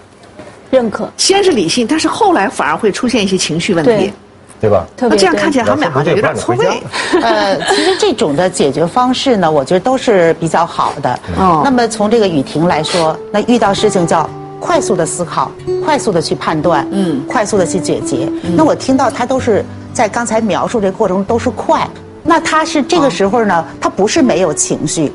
[0.70, 1.10] 认可。
[1.16, 4.12] 先是理性，但是后来反而会出现一些情绪问题。
[4.60, 4.86] 对吧？
[5.00, 6.82] 那这样看起来他们俩好像有点错位。
[7.22, 11.20] 呃，其实这种的解决方式呢，我觉得都是比较好的。
[11.38, 11.62] 哦。
[11.64, 14.28] 那么从这个雨婷来说，那遇到事情叫
[14.60, 15.52] 快速的思考，
[15.86, 18.28] 快速的去判断，嗯，快速的去解决。
[18.56, 21.88] 那我听到他都是在刚才描述这过程中都是快。
[22.24, 25.12] 那他是这个时候呢，他不是没有情绪，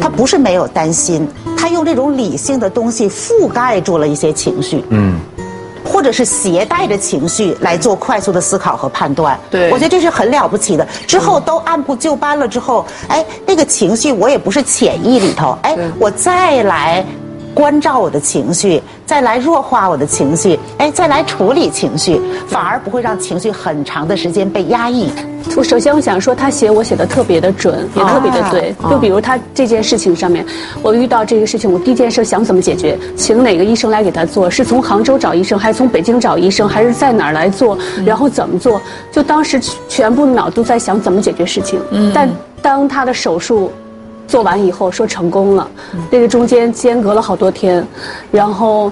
[0.00, 1.26] 他不是没有担心，
[1.56, 4.84] 他用这种理性的东西覆盖住了一些情绪。
[4.90, 5.14] 嗯。
[5.90, 10.86] 或者是携带着情绪来做快速的思考和判断，对我觉得这是很了不起的。
[11.06, 17.04] 之后都按部就班了之后，哎，那个情绪我也不是潜意里头，哎，我再来。
[17.54, 25.10] 关照我的情绪，再来弱化我的情绪，哎，再来处理情绪，反而不会让情绪很长的时间被压抑。
[25.56, 28.74] 我首先我想说，他写我写的特别的准，也特别的对。
[28.88, 30.44] 就比如他这件事情上面，
[30.80, 38.80] 我遇到这个事情，我第一件事想怎么解决，请哪个医生来给他做，是从杭州找医生，还是从北京找医生，还是在哪儿来做，然后怎么做？
[39.10, 41.80] 就当时全部脑都在想怎么解决事情。
[42.14, 42.30] 但
[42.62, 43.72] 当他的手术。
[44.30, 45.68] 做完以后说成功了，
[46.08, 47.84] 那个中间间隔了好多天，
[48.30, 48.90] 然后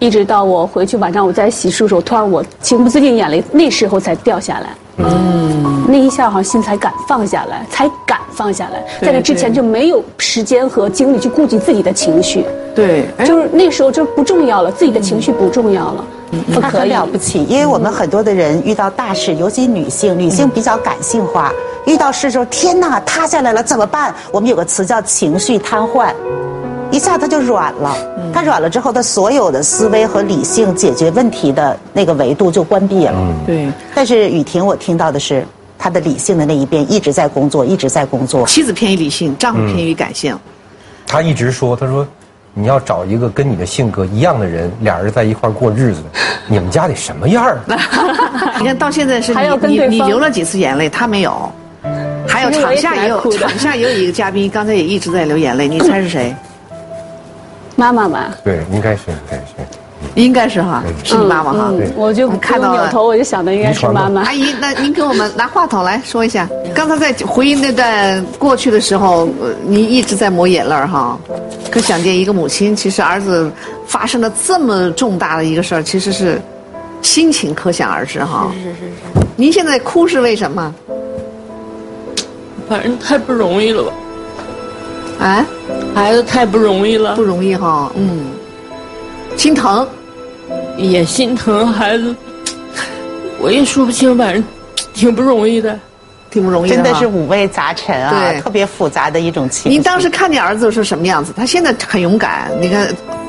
[0.00, 16.04] 一直到我回去晚上我在洗漱的时候，突然我情不自禁眼泪那时候才掉下来，嗯，那一下好像心才敢放下来，才敢放下来，在那之前就没有时间和精力去顾及自己的情绪，对，就是那时候就不重要了，自己的情绪不重要了。
[16.54, 21.52] 他很了不起，因为我们很多的人遇到大事，尤其女性，女性比较感性化，
[21.86, 24.14] 遇到事时候，天哪，塌下来了怎么办？
[24.30, 26.12] 我们有个词叫情绪瘫痪，
[26.90, 27.96] 一下他就软了。
[28.32, 33.14] 他软了之后，他所有的思维和理性解决问题的那个维度就关闭了。
[33.44, 33.68] 对。
[33.92, 35.44] 但是雨婷，我听到的是
[35.76, 38.46] 她的理性的那一边一直在工作，一直在工作。
[38.46, 40.38] 妻子偏于理性，丈夫偏于感性。
[41.06, 42.06] 他一直说，他说。
[42.52, 46.02] 你要找一个跟你的性格一样的人，俩人在一块过日子，
[46.48, 47.58] 你们家得什么样儿？
[48.58, 51.50] 你看到现在是你你你流了几次眼泪，他没有。
[52.28, 56.34] 还有场下也有场下也有一个嘉宾，刚才也一直在流眼泪，你猜是谁？
[57.76, 58.30] 妈妈吧？
[58.44, 59.44] 对，应该是应该是，
[60.14, 61.72] 应该是哈，是你妈妈哈。
[61.96, 64.22] 我就看到扭头，我就想的应该是妈妈。
[64.22, 69.28] 阿姨，那您给我们拿话筒来说一下，刚才在回忆那段过去的时候，
[69.64, 71.18] 您一直在抹眼泪哈。
[71.70, 73.50] 可想见一个母亲，其实儿子
[73.86, 76.40] 发生了这么重大的一个事儿，其实是
[77.02, 78.50] 心情可想而知哈。
[78.54, 79.26] 是是是是。
[79.36, 80.74] 您现在哭是为什么？
[82.68, 83.92] 反正太不容易了吧？
[85.20, 85.46] 啊，
[85.94, 87.90] 孩子太不容易了，不容易哈。
[87.94, 88.26] 嗯，
[89.36, 89.86] 心疼，
[90.88, 92.14] 也心疼孩子。
[93.38, 94.44] 我也说不清，反正
[94.92, 95.78] 挺不容易的，
[96.30, 96.76] 挺不容易的。
[96.76, 99.68] 真的是五味杂陈啊，特别复杂的一种情绪。
[99.70, 101.32] 您当时看见儿子是什么样子？
[101.36, 102.50] 他现在很勇敢。
[102.60, 102.86] 你看，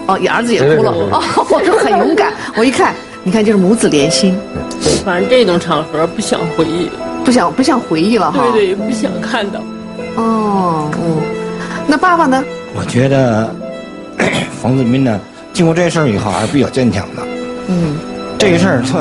[0.08, 0.92] 哦，儿子也哭了。
[0.92, 2.34] 哦，我说很勇敢。
[2.56, 4.38] 我一看，你看就是母子连心。
[5.06, 6.90] 反正这种场合不想回忆。
[7.24, 9.62] 不想不想回忆了哈，对对，不想看到。
[10.16, 11.22] 哦，嗯，
[11.88, 12.44] 那爸爸呢？
[12.74, 13.54] 我觉得
[14.62, 15.20] 冯子斌呢，
[15.54, 17.22] 经过这事儿以后还是比较坚强的。
[17.72, 17.96] 嗯，
[18.38, 19.00] 这个事儿他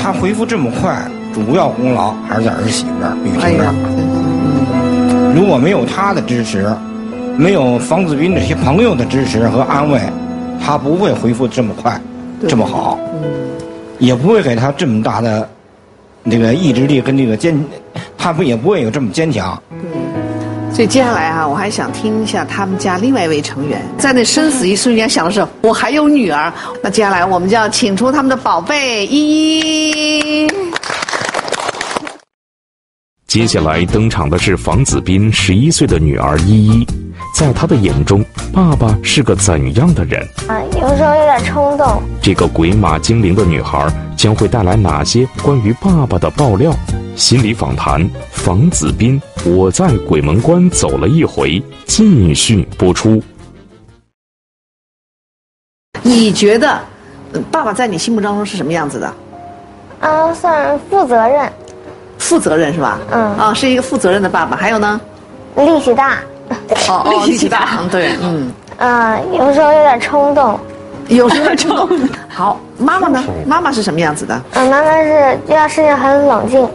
[0.00, 1.00] 他回复这么快，
[1.32, 3.16] 主要功劳还是在儿媳妇儿。
[3.22, 6.68] 嗯，如果没有他的支持，
[7.36, 10.00] 没有房子斌这些朋友的支持和安慰，
[10.60, 12.00] 他不会回复这么快，
[12.48, 12.98] 这么好。
[13.14, 13.22] 嗯，
[13.98, 15.46] 也不会给他这么大的。
[16.24, 17.52] 那个意志力跟这个坚，
[18.16, 19.60] 他不也不会有这么坚强。
[19.70, 19.80] 对，
[20.82, 26.52] 所以接下来啊，我还想听一下他们家另外一位成员，在那生死一瞬间想的是，我还有女儿。
[26.82, 30.50] 那接下来我们就要请出他们的宝贝依依。
[33.28, 36.86] 接下来登场的是房子斌十一岁的女儿依依，
[37.32, 40.20] 在他的眼中，爸爸是个怎样的人？
[40.48, 42.02] 啊，有时候有点冲动。
[42.20, 43.86] 这个鬼马精灵的女孩
[44.22, 46.72] 将会带来哪些关于爸爸的爆料？
[47.16, 53.20] 心理访谈，房子斌，我在鬼门关走了一回，继续播出。
[56.02, 56.80] 你觉得，
[57.50, 59.12] 爸爸在你心目当中是什么样子的？
[59.98, 61.52] 啊，算负责任。
[62.18, 63.00] 负责任是吧？
[63.10, 63.36] 嗯。
[63.36, 64.56] 啊，是一个负责任的爸爸。
[64.56, 65.00] 还有呢？
[65.56, 66.20] 力气大。
[66.86, 67.80] 哦哦， 力气大。
[67.90, 68.52] 对，嗯。
[68.78, 70.56] 啊，有时候有点冲动。
[71.14, 72.08] 有时候冲动。
[72.28, 73.22] 好，妈妈呢？
[73.46, 74.42] 妈妈是什么样子的？
[74.54, 76.68] 嗯，妈妈是遇到事情很冷静。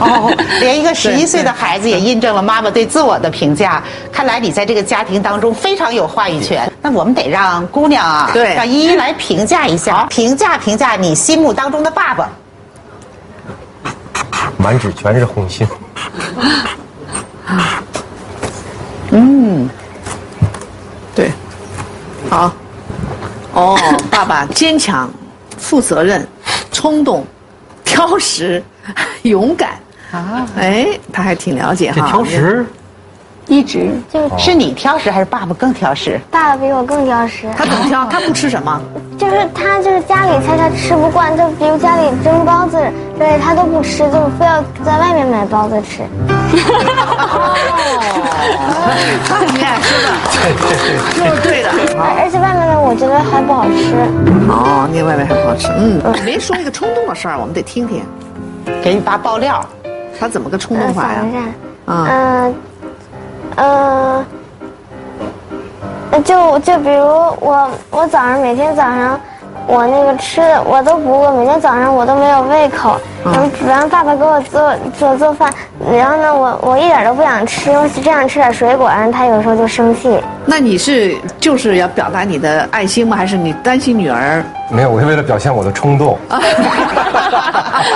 [0.00, 3.82] 哦，连一个十一岁的孩子也印证了妈妈对自我的评价。
[4.12, 6.70] 看来你在这个家庭当中非常有话语权。
[6.82, 12.28] 那我们得让姑娘啊，对，让依依来评价一下，评价评价你心目当中的爸爸。
[14.56, 15.66] 满纸全是红心。
[19.10, 19.68] 嗯，
[21.14, 21.30] 对，
[22.28, 22.52] 好，
[23.54, 23.78] 哦，
[24.10, 25.10] 爸爸坚强、
[25.56, 26.26] 负责任、
[26.72, 27.24] 冲动、
[27.84, 28.62] 挑食、
[29.22, 29.78] 勇敢
[30.12, 30.46] 啊！
[30.58, 32.06] 哎，他还挺了解哈。
[32.08, 32.66] 挑食。
[33.46, 36.18] 一直就是是你挑食还是爸爸更挑食？
[36.30, 37.46] 爸爸比我更挑食。
[37.56, 38.04] 他怎么挑？
[38.10, 38.80] 他不吃什么？
[39.18, 42.76] 就是他就是家里菜他吃不惯，就比如家里蒸包子
[43.16, 46.02] 之类他都不吃，就非要在外面买包子吃。
[49.30, 50.08] 哦， 你爱吃的，
[51.12, 51.70] 说的对的。
[52.18, 53.94] 而且外面的我觉得还不好吃。
[54.48, 55.68] 哦，那外面还不好吃？
[55.76, 56.02] 嗯。
[56.24, 58.02] 没说一个冲动的事儿，我们得听听。
[58.82, 59.64] 给你爸爆料，
[60.18, 61.24] 他怎么个冲动法呀？
[61.86, 62.06] 啊。
[62.10, 62.54] 嗯。
[63.56, 64.24] 嗯，
[66.24, 67.04] 就就比如
[67.40, 69.20] 我，我早上每天早上，
[69.66, 73.00] 我那个吃的我都不饿，每天早上我都没有胃口。
[73.24, 75.50] 然后然后爸爸给我做做做饭，
[75.90, 80.20] 然后呢，我我一点都不想吃，我只想吃点水果，然后他有时候就生气。
[80.44, 83.16] 那你是就是要表达你的爱心吗？
[83.16, 84.44] 还是你担心女儿？
[84.70, 86.18] 没有，我是为了表现我的冲动。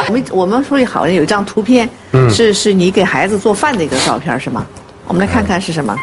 [0.08, 1.86] 我们我们说好像有一张图片，
[2.30, 4.64] 是是你给孩子做饭的一个照片，是吗？
[5.08, 5.96] 我们来看看是什么。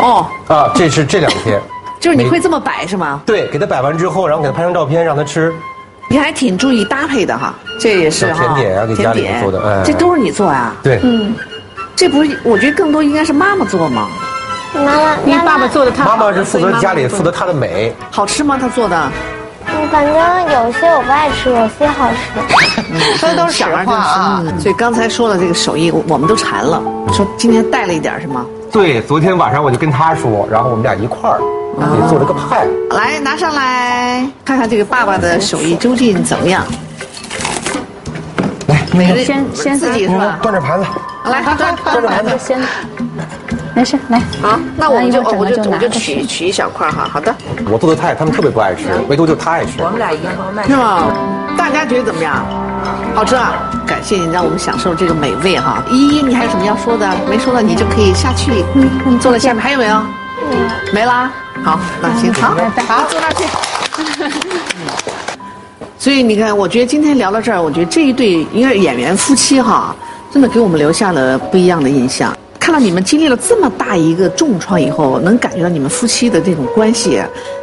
[0.00, 1.60] 哦，啊，这是这两天，
[1.98, 3.20] 就是你会这么摆是吗？
[3.24, 5.54] 对，给他摆完之后，然后给他拍张照片让他吃。
[6.10, 10.74] 你还挺注意搭配的哈，这也是甜点啊，给家里做的，哎，这都是你做啊？
[10.82, 11.34] 对，嗯，
[11.94, 14.08] 这不是，我觉得更多应该是妈妈做吗？
[14.74, 18.58] 妈妈，因为爸爸做的，他妈妈是负责家里负责他的美，好吃吗？
[18.60, 19.12] 他做的？
[19.88, 23.16] 嗯，反正有些我不爱吃，有些好吃。
[23.18, 24.42] 说的都是实话啊。
[24.58, 26.82] 所以刚才说的这个手艺，我们都馋了。
[27.12, 28.44] 说今天带了一点是吗？
[28.70, 32.66] 对，昨天晚上我就跟他说，然后我们俩一块儿给做了个派。
[32.90, 36.62] 来，拿上来看看这个爸爸的手艺究竟怎么样。
[38.66, 40.38] 来，每个先先自己是吧？
[40.42, 40.86] 端着盘子。
[41.24, 42.60] 来，端 端着盘子先。
[43.78, 44.18] 没事，来。
[44.42, 47.08] 好，那我们就我就我就取取一小块哈。
[47.08, 47.32] 好的。
[47.70, 49.80] 我做的菜他们特别不爱吃，唯独就他爱吃。
[49.80, 50.66] 我们俩一样卖。
[50.66, 51.06] 是吗？
[51.56, 52.44] 大家觉得怎么样？
[53.14, 53.70] 好吃啊！
[53.86, 55.80] 感谢你让我们享受这个美味哈。
[55.92, 57.08] 依依，你还有什么要说的？
[57.30, 58.64] 没说的你就可以下去。
[58.74, 60.02] 嗯，坐在下面还有没有？
[60.92, 61.30] 没啦。
[61.62, 62.56] 好，那行，好，
[62.88, 63.44] 好，坐那去。
[65.96, 69.94] 所以你看，我觉得今天聊到这儿，我觉得这一对应该是演员夫妻哈，
[70.32, 72.36] 真的给我们留下了不一样的印象。
[72.68, 77.18] 看到你们经历了这么大一个重创以后，能感觉到你们夫妻的这种关系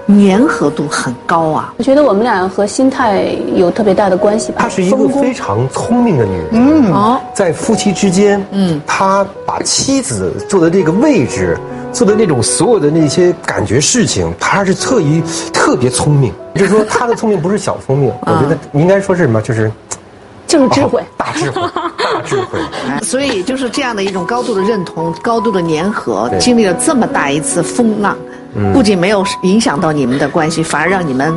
[0.08, 1.72] 粘合度很高啊。
[1.78, 4.58] 我觉得我们俩和心态有特别大的关系吧。
[4.58, 6.48] 她是一个非常聪明的女人。
[6.54, 11.56] 嗯，哦，在夫妻之间，嗯，她把妻子坐的这个位置，
[11.94, 15.22] 做的那种所有的那些感觉事情，她是特意
[15.54, 16.34] 特别聪明。
[16.56, 19.72] 就是说，她的聪明不是小聪明， 我觉得应该说是什么，就是。
[20.48, 22.60] 就是智慧，大智慧， 大智慧。
[23.02, 28.16] 所以就是这样的一种高度的认同，高度的粘合，经历了这么大一次风浪，
[28.74, 31.34] 不仅没有影响到你们的关系，反而让你们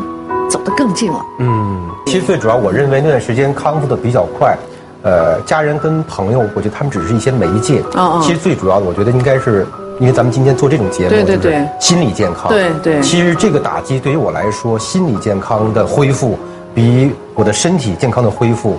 [0.49, 1.21] 走得更近了。
[1.39, 4.57] 嗯，其实最主要，我认为那段时间康复的比较快，
[5.03, 7.83] 呃，家人跟朋友，我觉得他们只是一些媒介。
[7.95, 9.67] 哦其实最主要的，我觉得应该是
[10.01, 12.49] 因为咱们今天做这种节目，对对对，心理健康。
[12.49, 13.01] 对对。
[13.01, 16.39] 其实这个打击对于我来说，心理健康的恢复
[16.75, 18.79] 比我的身体健康的恢复。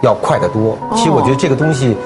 [0.00, 0.78] 要快得多。
[0.96, 1.96] 其实我觉得这个东西，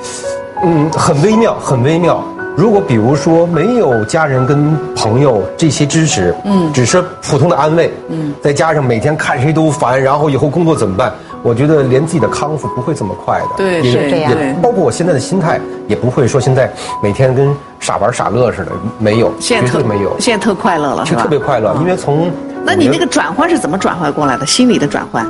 [0.62, 2.22] 嗯，很微妙，很微妙。
[2.57, 11.12] 如果比如说没有家人跟朋友这些支持，嗯，只是普通的安慰，嗯，再加上每天看谁都烦，然后以后工作怎么办？
[11.42, 13.48] 我觉得连自己的康复不会这么快的。
[13.57, 14.33] 对，是这样。
[14.62, 20.16] 包括我现在的心态，也不会说现在每天跟傻玩傻乐似的，没有，绝对没有。
[20.20, 21.22] 现在特快乐了，是吧？
[21.22, 22.30] 特别快乐，因为从……
[22.64, 24.46] 那你那个转换是怎么转换过来的？
[24.46, 25.26] 心理的转换？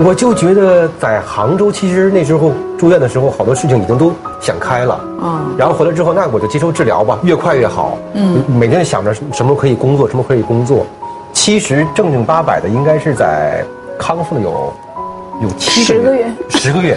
[0.00, 5.00] 我就觉得在杭州，其实那时候住院的时候，好多事情已经都想开了。
[5.20, 7.98] 嗯，然后回来之后，那我就接受治疗吧，越快越好。
[8.14, 10.86] 嗯，每天想着什么时候可以工作，什么可以工作。
[11.32, 13.64] 其实正经八百的，应该是在
[13.98, 14.72] 康复了有
[15.42, 16.96] 有七个月，十个月，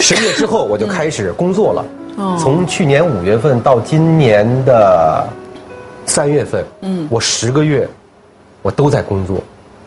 [0.00, 1.84] 十个月 之后我就开始工作了。
[2.16, 5.24] 哦，从去年五月份到今年的
[6.04, 7.88] 三月份，嗯，我十个月
[8.62, 9.36] 我都在工作，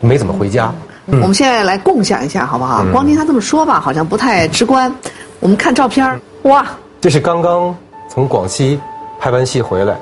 [0.00, 0.72] 没怎么回家。
[1.06, 2.84] 我们现在来共享一下，好不好？
[2.92, 4.92] 光听他这么说吧，好像不太直观。
[5.40, 6.66] 我们看照片哇，
[7.00, 7.74] 这是刚刚
[8.08, 8.80] 从广西
[9.20, 9.94] 拍完戏回来，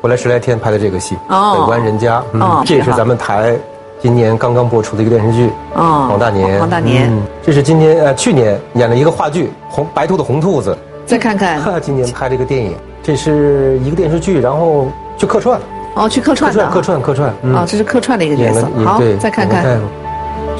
[0.00, 2.20] 回来十来天拍的这个戏《哦北关人家》。
[2.40, 3.56] 哦，这也是咱们台
[4.00, 6.56] 今年刚刚播出的一个电视剧《哦黄大年》。
[6.58, 10.72] 黄大年，这是今年呃去年演了一个话剧《红白兔的红兔子》。
[11.06, 15.60] 再看看， 今年拍了一个电影，这是一个电视剧，然后去客串。
[15.94, 16.68] 哦，去客串的。
[16.68, 17.54] 客串，客串，客串。
[17.54, 18.68] 啊，这是客串的一个角色。
[18.84, 19.80] 好，再看看。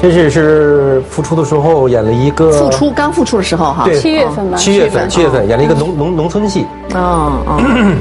[0.01, 6.65] 这是是复出的时候演了一个复出刚复出的时候哈，七月份吧，七月份七月份演了一个农农农村戏。
[6.93, 7.95] 哦哦。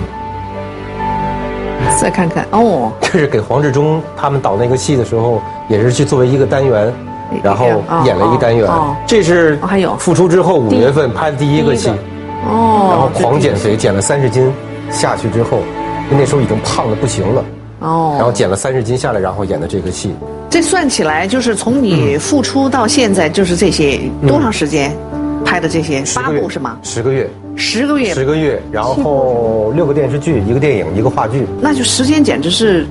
[2.00, 6.92] 再看看哦，这是给黄志忠他们导那个戏的时候，也是去作为一个单元，
[7.42, 7.66] 然后
[8.04, 8.70] 演了一个单元。
[9.04, 11.90] 这是还有复出之后五月份拍的第一个戏。
[12.46, 12.88] 哦。
[12.90, 14.52] 然后狂减肥，减了三十斤，
[14.90, 15.58] 下去之后，
[16.10, 17.44] 那时候已经胖的不行了。
[17.80, 18.14] 哦。
[18.16, 20.14] 然后减了三十斤下来，然后演的这个戏。
[20.50, 24.96] 这算起来就是从你复出到现在，就是这些多长时间
[25.44, 26.78] 拍的这些八部是吗？
[26.82, 31.46] 十个月，十个月，十个月，然后六个电视剧，一个电影，一个话剧。
[31.60, 32.86] 那就时间简直是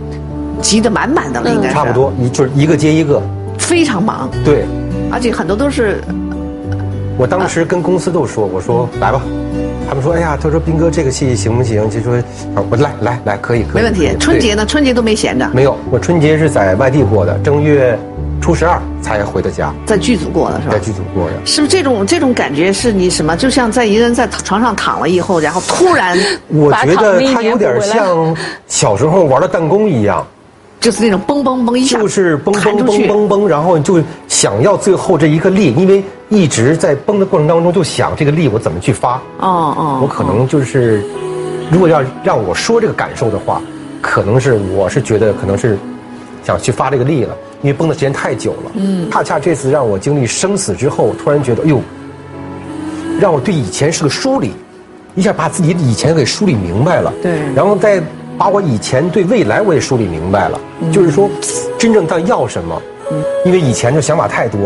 [0.61, 3.21] 挤得满满的了，应该差不多，一就是一个接一个，
[3.57, 4.29] 非常忙。
[4.45, 4.65] 对，
[5.11, 5.99] 而且很多都是。
[7.17, 9.19] 我当时跟公司都说，我说来吧。
[9.87, 12.21] 他们说：“哎呀，他说斌哥这个戏行不行？”就说
[12.69, 14.13] ：“我来来来，可以可以。”没问题。
[14.19, 14.65] 春节呢？
[14.65, 15.49] 春节都没闲着。
[15.53, 17.97] 没有，我春节是在外地过的，正月
[18.41, 19.73] 初十二才回的家。
[19.85, 20.73] 在剧组过的是吧？
[20.73, 21.45] 在剧组过的。
[21.45, 23.37] 是不是这种这种感觉是你什么？
[23.37, 26.17] 就像在一个人在床上躺了以后，然后突然，
[26.49, 28.35] 我觉得他有点像
[28.67, 30.27] 小时候玩的弹弓一样。
[30.79, 39.15] 就是那种嘣嘣嘣一下，就是嘣嘣嘣嘣嘣，然后就想要最后这一个力，因为一直在崩的过程当中，就想这个力我怎么去发。
[39.39, 41.03] 哦哦，我可能就是，
[41.71, 43.59] 如果要让我说这个感受的话，
[44.01, 45.77] 可能是我是觉得可能是
[46.43, 48.71] 想去发这个力了，因为崩的时间太久了。
[48.75, 51.81] 嗯，恰恰这次让我经历生死之后，突然觉得，哎呦，
[53.19, 54.51] 让我对以前是个梳理，
[55.15, 57.11] 一下把自己以前给梳理明白了。
[57.21, 58.01] 对，然后再。
[58.37, 60.59] 把我以前对未来我也梳理明白了，
[60.91, 61.29] 就是说，
[61.77, 62.81] 真正到要什么？
[63.45, 64.59] 因为以前就想法太多，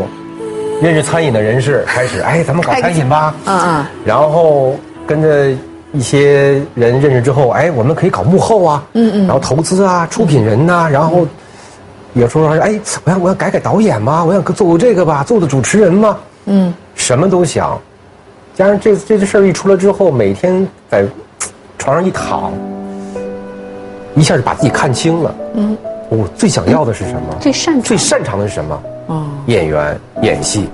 [0.81, 3.33] 认识餐饮的人士 开始，哎，咱们搞餐饮吧。
[3.45, 3.85] 嗯嗯。
[4.03, 4.75] 然后
[5.05, 5.51] 跟着
[5.93, 8.83] 一些人认识之后，哎，我们可以搞幕后啊。
[8.93, 9.27] 嗯嗯。
[9.27, 11.25] 然后投资啊，出品人呐，然后
[12.13, 16.17] 有时候说，哎，我想我要改改导演吧，我想做做这个吧，做做主持人嘛。
[16.45, 16.73] 嗯。
[16.95, 17.79] 什么都想，
[18.55, 21.05] 加上这这件事儿一出来之后，每天在
[21.77, 22.51] 床上一躺。
[24.15, 25.35] 一下就把自己看清了。
[25.55, 25.77] 嗯，
[26.09, 27.35] 我最想要的是什么？
[27.39, 28.83] 最擅长最擅长的是什么？
[29.07, 30.69] 哦，演员演戏，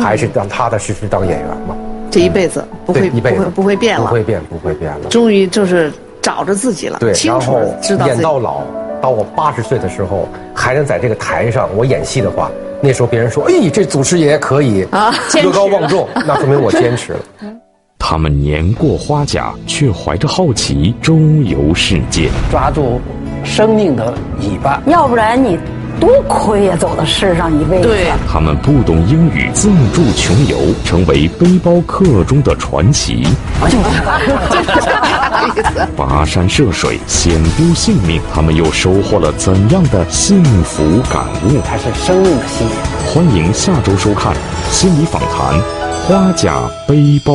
[0.00, 1.76] 还是让踏踏实实当演员嘛。
[2.10, 5.08] 这一辈子不会一辈子不会变了，不会变不会变了。
[5.10, 7.60] 终于就是找着自己了，对，然后
[8.06, 8.62] 演到老，
[9.00, 12.50] 到我八十岁的时候还能在这个台上我演戏的话，
[12.80, 17.18] 那时候别人说：“哎，这祖师爷可以啊，德高望重。”那说明我坚持了。
[18.10, 22.98] 他们年过花甲，却怀着好奇周游世界，抓住
[23.44, 25.58] 生命的尾巴，要不然你。
[26.00, 27.88] 多亏呀，走到世上一辈子。
[27.88, 30.56] 对，他们不懂英语，自助穷游，
[30.86, 33.26] 成为背包客中的传奇。
[35.94, 40.82] 跋山涉水，险丢性命，他们又收获了怎样的幸福
[41.12, 41.60] 感悟？
[41.62, 42.78] 它是生命的信念。
[43.12, 44.32] 欢迎下周收看
[44.70, 45.60] 《心理访谈》，
[46.06, 47.26] 花甲背包。